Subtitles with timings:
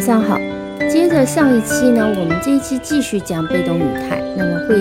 [0.00, 0.38] 晚上好。
[0.88, 4.80] 接着上一期呢，我们这一期继续讲被动语态，那么会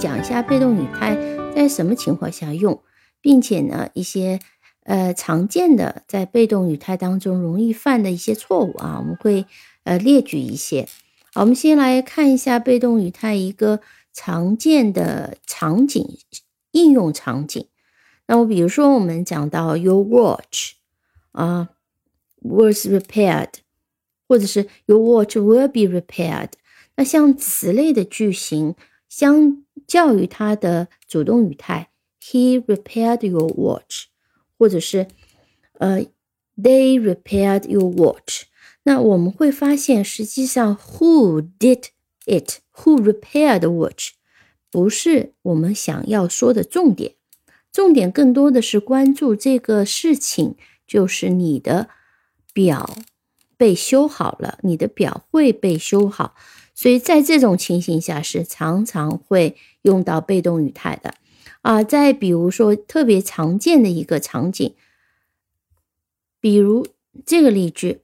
[0.00, 1.16] 讲一下被动语态
[1.54, 2.82] 在什么情况下用，
[3.20, 4.40] 并且呢一些
[4.82, 9.46] 呃常见的在被动语态当中容易犯的一些错误啊，我们会
[9.84, 10.88] 呃列举一些。
[11.32, 13.78] 好，我们先来看一下被动语态一个
[14.12, 16.04] 常见的场景
[16.72, 17.64] 应用场景。
[18.26, 20.72] 那我比如说我们讲到 Your watch
[21.30, 21.68] 啊
[22.42, 23.50] ，was repaired。
[24.28, 26.50] 或者是 Your watch will be repaired。
[26.96, 28.74] 那像此类的句型，
[29.08, 31.88] 相较于它的主动语态
[32.22, 34.06] ，He repaired your watch，
[34.58, 35.08] 或者是
[35.78, 36.04] 呃
[36.56, 38.42] They repaired your watch。
[38.82, 41.84] 那我们会发现，实际上 Who did
[42.26, 44.10] it？Who repaired the watch？
[44.70, 47.14] 不是我们想要说的重点。
[47.70, 50.56] 重点更多的是关注这个事情，
[50.86, 51.88] 就是你的
[52.52, 52.96] 表。
[53.58, 56.36] 被修好了，你的表会被修好，
[56.74, 61.14] 所以在这种情形下是常常会用到被动语态的
[61.62, 61.82] 啊。
[61.82, 64.74] 再比如说特别常见的一个场景，
[66.40, 66.86] 比如
[67.26, 68.02] 这个例句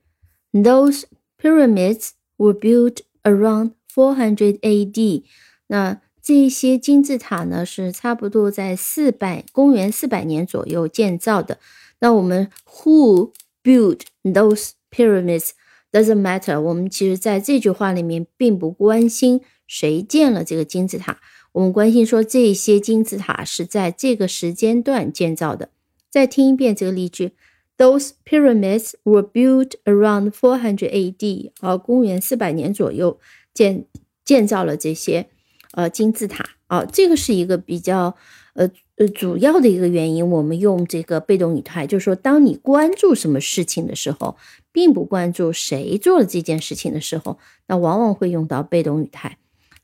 [0.53, 1.05] ：Those
[1.41, 5.25] pyramids were built around 400 A.D.
[5.69, 11.61] 那这些金字塔呢是差不多在四百公元四百年左右建造的。
[12.01, 12.51] 那我们
[12.83, 13.31] Who
[13.63, 14.73] built those？
[14.95, 15.51] Pyramids
[15.91, 16.61] doesn't matter。
[16.61, 21.19] 我们其实在这句话里面并不关心谁建了这个金字塔，
[21.53, 25.71] 我们关心说这些金字塔是在这个时间段建造的。
[26.11, 27.33] 再听一遍这个例句
[27.77, 31.53] ：Those pyramids were built around 400 A.D.
[31.61, 33.19] 啊，公元四百年左右
[33.53, 33.87] 建
[34.25, 35.29] 建造了这些
[35.73, 36.85] 呃金字塔啊。
[36.85, 38.15] 这个是一个比较
[38.55, 38.71] 呃。
[38.97, 44.37] 呃，主要的一个原因，我们用这个被动语态，就是说，当你关注什么事情的时候，
[44.71, 47.37] 并不关注谁做了这件事情的时候，
[47.67, 49.39] 那往往会用到被动语态。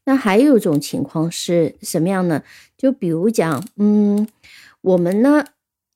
[0.04, 2.44] 那还有一种情况是什么样呢？
[2.78, 4.28] 就比如讲，嗯，
[4.80, 5.44] 我们呢，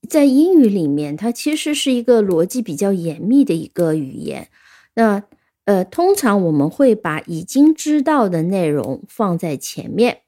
[0.09, 4.49] 在英语里面，它其实是一个逻辑比较严密的一个语言。
[4.97, 5.23] 那
[5.67, 10.23] 呃，通常我们会把已经知道的内容放在前面，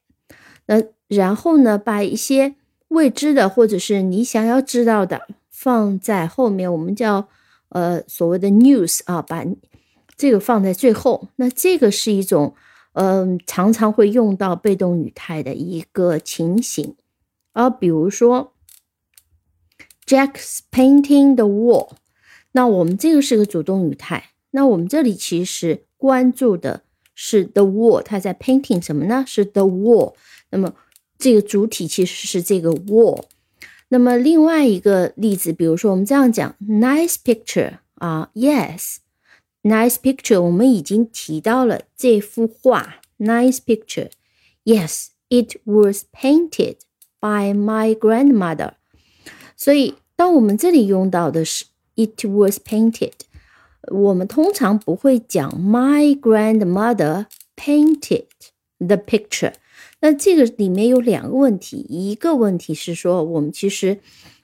[0.66, 2.54] 那然后呢，把一些
[2.88, 7.28] 未知的，或者是你想要知道的，放在后面，我们叫
[7.70, 9.44] 呃所谓的 news 啊，把
[10.16, 11.28] 这个放在最后。
[11.36, 12.54] 那这个是一种
[12.92, 16.94] 嗯常常会用到被动语态的一个情形。
[17.52, 18.52] 啊，比如说
[20.06, 21.90] Jack's painting the wall，
[22.52, 24.30] 那我们这个是个主动语态。
[24.50, 26.82] 那我们这里其实关注的
[27.14, 29.24] 是 the wall，它在 painting 什么呢？
[29.26, 30.14] 是 the wall。
[30.49, 30.73] 那么
[31.17, 33.25] 这个主体其实是这个 wall。
[33.89, 46.77] 那么另外一个例子，比如说我们这样讲，nice picture 啊，yes，nice picture，我们已经提到了这幅画，nice picture。Yes，it was painted
[47.19, 48.73] by my grandmother。
[49.57, 51.65] 所以当我们这里用到的是
[51.95, 53.13] it was painted，
[53.91, 57.25] 我们通常不会讲 my grandmother
[57.55, 58.25] painted
[58.77, 59.53] the picture。
[60.06, 63.98] 那这个里面有两个问题，一个问题是说我们其实，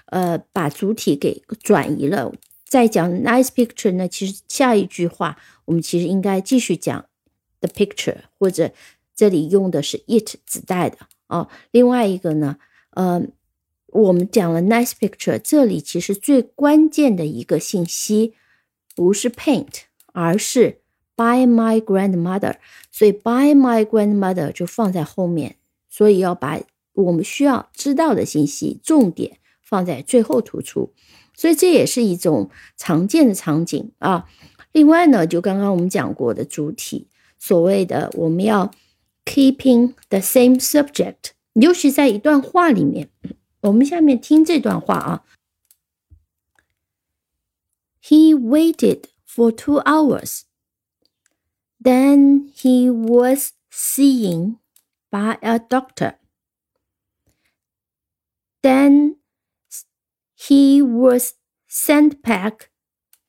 [0.07, 2.33] 呃，把主体给转移了。
[2.65, 7.05] 在讲 nice picture 呢，其实下一句话我们其实应该继续讲
[7.61, 8.73] the picture，或者
[9.15, 11.49] 这里用的是 it 指代的啊。
[11.71, 12.57] 另外一个呢，
[12.91, 13.23] 呃，
[13.87, 18.35] 我们讲了 nice picture，这里其实最关键的一个信息
[18.97, 20.82] 不是 paint，而是。
[21.23, 22.57] By my grandmother，
[22.91, 25.55] 所以 by my grandmother 就放在后面，
[25.89, 26.61] 所以要把
[26.95, 30.93] 我们需要知道的信息重点放在最后突出，
[31.37, 34.27] 所以这也是一种常见的场景啊。
[34.73, 37.07] 另外呢，就刚刚我们讲过的主体，
[37.39, 38.73] 所谓的我们要
[39.25, 43.09] keeping the same subject，尤其在一段话里面，
[43.61, 45.23] 我们下面听这段话啊。
[48.03, 50.41] He waited for two hours.
[51.82, 54.58] Then he was seen
[55.12, 56.16] by a doctor.
[58.62, 59.18] Then
[60.36, 61.36] he was
[61.68, 62.70] sent back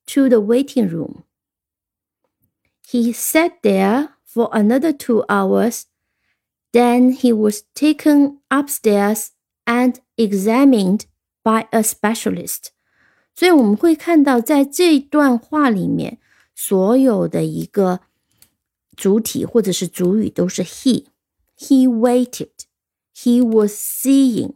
[0.06, 1.25] to the waiting room.
[2.87, 5.87] He sat there for another two hours.
[6.73, 9.32] Then he was taken upstairs
[9.67, 11.06] and examined
[11.44, 12.73] by a specialist.
[13.35, 16.19] 所以我们会看到，在这段话里面，
[16.55, 18.00] 所有的一个
[18.97, 22.50] 主体或者是主语都是 he。He waited.
[23.15, 24.55] He was seeing.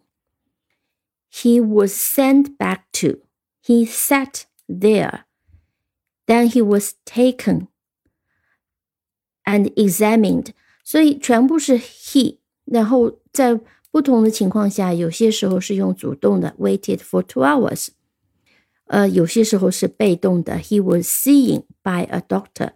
[1.32, 3.23] He was sent back to.
[3.64, 5.25] He sat there.
[6.26, 7.69] Then he was taken
[9.44, 10.53] and examined，
[10.85, 12.38] 所以全部是 he。
[12.64, 13.59] 然后在
[13.91, 17.88] 不同的情况下，有些时候是用主动的 waited for two hours，
[18.87, 22.70] 呃，有些时候是被动的 he was seen by a doctor。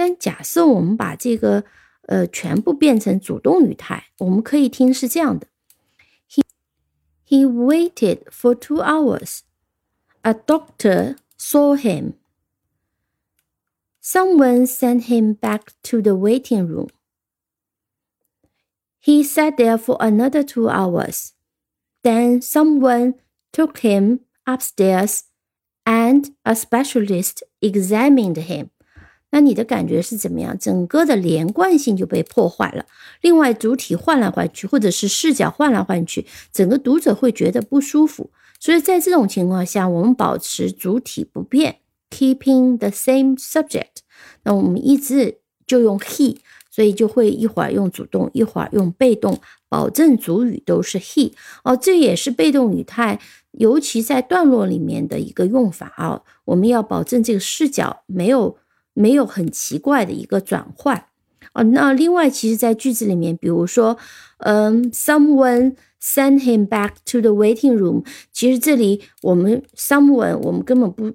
[0.00, 1.64] 但假设我们把这个
[2.02, 5.46] 呃全部变成主动语态，我们可以听是这样的：
[6.30, 6.42] he
[7.26, 12.14] he waited for two hours。A doctor saw him.
[14.02, 16.88] Someone sent him back to the waiting room.
[19.00, 21.32] He sat there for another two hours.
[22.02, 23.14] Then someone
[23.52, 25.24] took him upstairs
[25.84, 28.70] and a specialist examined him.
[29.31, 30.57] 那你的感觉是怎么样？
[30.59, 32.85] 整个的连贯性就被破坏了。
[33.21, 38.29] 另外，主体换来换去，或者是视角换来换去，整个读者会觉得不舒服。
[38.59, 41.77] 所以在这种情况下，我们保持主体不变
[42.11, 44.03] ，keeping the same subject。
[44.43, 46.37] 那我们一直就用 he，
[46.69, 49.39] 所以就会一会儿用主动，一会儿用被动，
[49.69, 51.31] 保证主语都是 he。
[51.63, 53.19] 哦，这也是被动语态，
[53.51, 56.21] 尤其在段落里面的一个用法啊。
[56.45, 58.57] 我们要保证这个视角没有
[58.93, 61.05] 没有很奇怪的一个转换。
[61.53, 63.97] 哦，那另外，其实，在句子里面，比如说，
[64.39, 65.75] 嗯，someone。
[66.03, 68.03] Send him back to the waiting room。
[68.31, 71.13] 其实这里我们 someone 我们根本不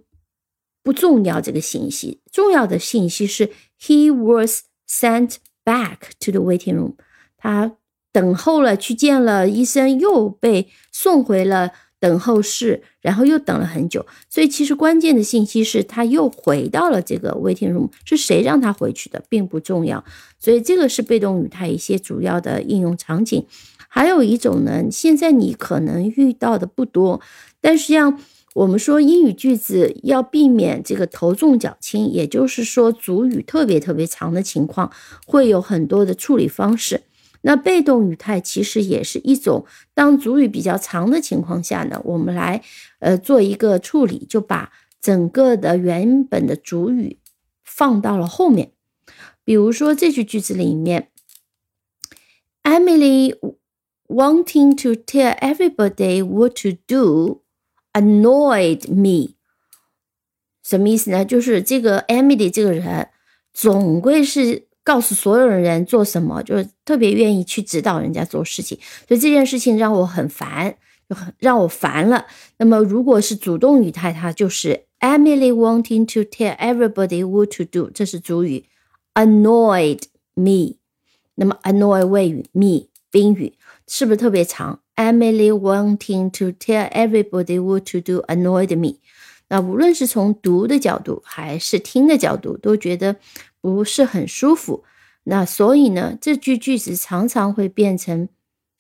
[0.85, 3.51] 不重要这个信息，重要的信息是
[3.81, 6.95] he was sent back to the waiting room。
[7.37, 7.73] 他
[8.13, 14.05] 等候了，去见了医生，又被送回了等候室，然后又等了很久。
[14.29, 17.89] 所以其实关键的信息是他又回到了这个 waiting room。
[18.05, 20.05] 是谁让他回去的，并不重要。
[20.39, 23.45] 所以这个是被动语态一些主要的应用场景。
[23.89, 27.21] 还有一种呢，现在你可能遇到的不多，
[27.61, 28.21] 但是像
[28.55, 34.93] 我们说英语句子要避免这个头重脚轻，也就是说主语特别特别长的情况，
[35.27, 37.03] 会有很多的处理方式。
[37.43, 42.63] 那被动语态其实也是一种，当主语比较长的情况下呢，我们来
[42.99, 47.19] 呃做一个处理，就把整个的原本的主语
[47.65, 48.73] 放到了后面。
[49.45, 51.11] 比如说这句句子里面
[52.63, 53.35] ，Emily。
[54.09, 57.43] wanting to tell everybody what to do
[57.93, 59.35] annoyed me。
[60.63, 61.25] 什么意思呢？
[61.25, 63.09] 就是这个 Emily 这个人
[63.53, 68.79] 总归是告诉所有人做什么，就是特别愿意去指导人家做事情，
[69.09, 70.73] 所以这件事情让我很烦，
[71.09, 72.25] 就很让我烦了。
[72.59, 78.65] 那么如果是主动语态，它就是 Emily wanting to tell everybody what to do，这是主语
[79.15, 80.03] ，annoyed
[80.35, 80.77] me。
[81.35, 83.55] 那么 annoy 谓语，me 宾语。
[83.89, 88.99] 是不是特别长？Emily wanting to tell everybody what to do annoyed me。
[89.49, 93.15] 那无论是从读的角度还是听的角度，都觉得
[93.75, 94.85] 不是很舒服。
[95.25, 98.29] 那所以呢，这句句子常常会变成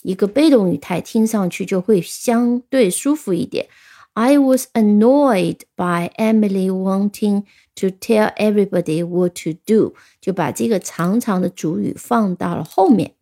[0.02, 3.66] 一个被动语态，听上去就会相对舒服一点。
[4.12, 7.42] I was annoyed by Emily wanting
[7.74, 13.14] to tell everybody what to do，就把这个长长的主语放到了后面。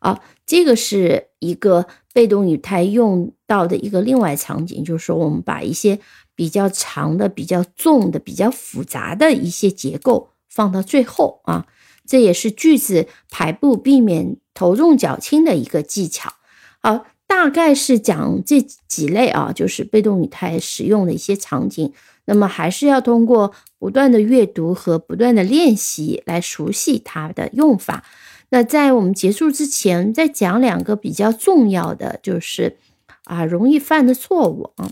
[0.00, 5.98] 啊，这个是一个被动语态用到的一个另外场景，就是说我们把一些
[6.34, 11.66] 比较长的、比较重的、比较复杂的一些结构放到最后啊，
[12.06, 16.32] 这也是句子排布避免头重脚轻的一个技巧。
[16.80, 21.92] 好，大概是讲这几类啊，就是被动语态使用的一些场景。
[22.24, 28.04] 那么还是要通过不断的阅读和不断的练习来熟悉它的用法。
[28.50, 32.76] 那在我们结束之前，再讲两个比较重要的，就是
[33.24, 34.90] 啊，容易犯的错误啊，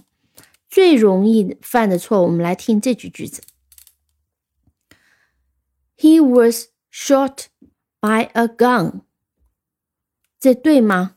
[0.68, 3.42] 最容易犯的错误，我们来听这句句子
[5.99, 7.47] ：He was shot
[8.00, 9.00] by a gun。
[10.38, 11.17] 这对吗？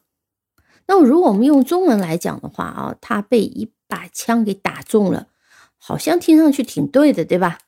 [0.88, 5.28] 那如果我们用中文来讲的话啊，他被一把枪给打中了，
[5.78, 7.60] 好像听上去挺对的，对吧？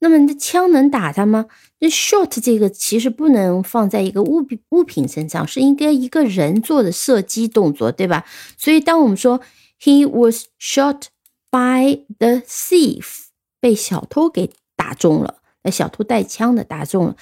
[0.00, 1.46] 那么，你的枪能打他吗？
[1.78, 8.26] 那 shot 这个其实不能放在一个物品物品身上，是应该一个人做的射击动作，对吧？
[8.58, 9.40] 所以，当我们说
[9.80, 11.04] he was shot
[11.50, 13.26] by the thief，
[13.58, 15.38] 被小偷给打中了，
[15.70, 17.16] 小偷带枪的打中了，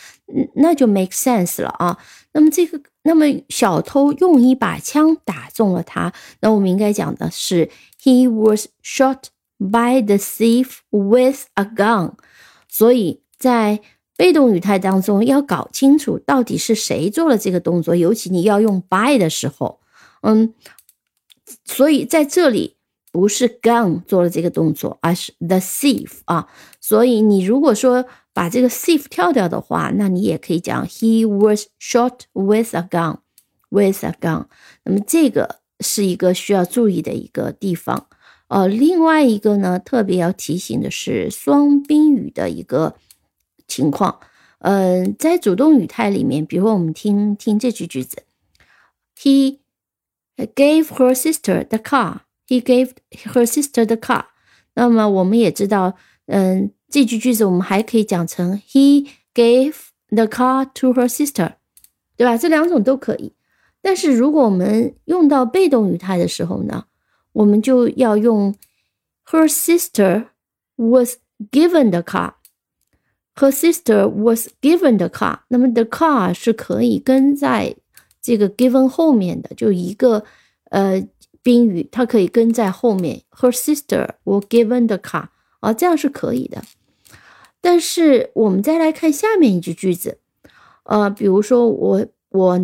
[0.55, 1.99] 那就 make sense 了啊。
[2.33, 7.71] 那么这个，那么小偷用一把枪打中了他，那我们应该讲的是
[8.03, 9.25] he was shot
[9.59, 12.15] by the thief with a gun。
[12.69, 13.81] 所以在
[14.17, 19.81] 被动语态当中，要搞清楚到底是谁做了这个动作，尤其你要用 by 的时候，
[20.23, 20.55] 嗯，
[21.65, 22.77] 所以在这里
[23.13, 26.49] 不是 gun 做了这个动作，而是 the thief 啊。
[26.81, 28.05] 所以你如果说
[28.35, 33.21] 把这个 thief 跳掉的话，那你也可以讲 he was shot with a gun
[33.71, 34.47] with a gun。
[34.83, 38.09] 那么这个是一个需要注意的一个地方。
[38.49, 42.95] 呃，另外一个呢，特别要提醒的是双宾语的一个
[43.67, 44.21] 情况。
[44.59, 48.25] 嗯，在主动语态里面，比如我们听听这句句子
[49.19, 49.59] ，He
[50.37, 52.21] gave her sister the car.
[52.47, 54.27] He gave her sister the car.
[54.75, 59.75] 那么我们也知道，嗯，这句句子我们还可以讲成 He gave
[60.11, 61.55] the car to her sister，
[62.17, 62.39] 对吧？
[62.39, 63.33] 这两种都可以。
[63.83, 66.85] 但是如果我们用到被动语态的时候呢？
[67.33, 68.55] 我们就要用
[69.27, 70.27] her sister
[70.77, 71.17] was
[71.51, 72.35] given the car。
[73.35, 75.41] her sister was given the car。
[75.49, 77.75] 那么 the car 是可以跟在
[78.23, 80.25] 这个 given 后面的，就一个
[80.71, 81.05] 呃
[81.43, 83.23] 宾语，它可以跟在后面。
[83.33, 85.27] her sister was given the car
[85.59, 86.63] 啊，这样是可以的。
[87.65, 90.19] 但是我们再来看下面一句句子，
[90.83, 92.61] 呃，比如说我我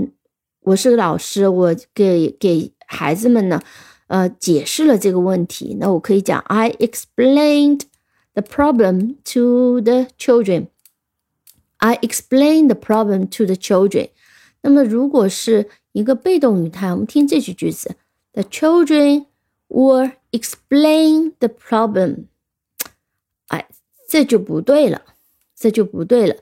[0.60, 3.62] 我是个老师，我给给孩子们呢。
[4.08, 7.82] 呃，解释了这个问题，那我可以讲 I explained
[8.34, 10.66] the problem to the children.
[11.76, 14.10] I explained the problem to the children.
[14.62, 17.94] 那么如果是一个被动语态，我们听这句句子
[18.32, 19.26] ：The children
[19.68, 22.24] were explain the problem.
[23.46, 23.68] 哎，
[24.10, 25.00] 这就不对了，
[25.56, 26.34] 这就不对了。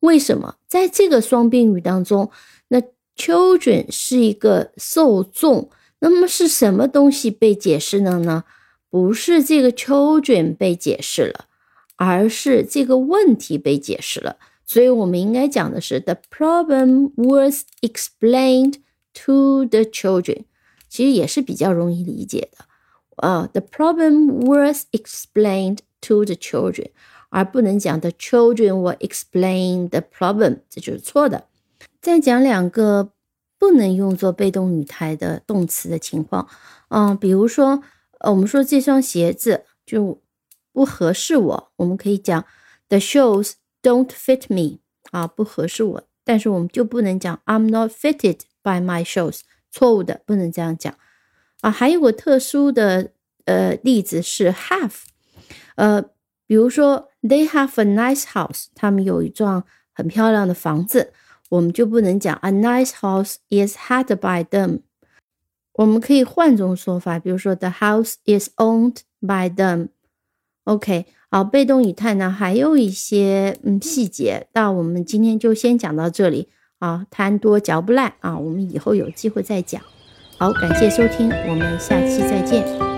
[0.00, 0.56] 为什么？
[0.68, 2.30] 在这个双宾语当中，
[2.68, 2.82] 那
[3.16, 5.70] children 是一个受众。
[6.00, 8.44] 那么是什么东西被解释了呢？
[8.90, 11.46] 不是这个 children 被解释了，
[11.96, 14.36] 而是这个问题被解释了。
[14.66, 18.74] 所以我们应该讲的是 the problem was explained
[19.14, 20.44] to the children，
[20.90, 22.66] 其实也是比较容易理解的
[23.16, 23.48] 啊。
[23.50, 26.88] The problem was explained to the children，
[27.34, 31.48] 而不能讲 the children were explain the problem，这就是错的。
[32.00, 33.10] 再讲两个。
[33.56, 36.46] 不能用作被动语态的动词的情况，
[36.88, 37.82] 嗯，比如说，
[38.18, 40.20] 呃，我们说这双鞋子就
[40.70, 42.44] 不合适我，我们可以讲
[42.90, 44.80] The shoes don't fit me，
[45.12, 50.94] 啊，不合适我，但是我们就不能讲 I'm not fitted by my shoes，错误的，不能这样讲，
[51.62, 53.12] 啊，还有个特殊的
[53.46, 54.92] 呃例子是 have，
[55.76, 56.04] 呃，
[56.46, 61.12] 比如说 They have a nice house，他们有一幢很漂亮的房子。
[61.50, 64.80] 我们就不能讲 a nice house is had by them，
[65.74, 69.88] 我们可以换种说法，比如说 the house is owned by them。
[70.64, 76.48] OK，好，被动语态呢还有一些嗯细节，那我们今天就先讲到这里
[76.78, 79.80] 啊，贪多嚼不烂啊，我们以后有机会再讲。
[80.38, 82.93] 好，感谢收听，我们下期再见。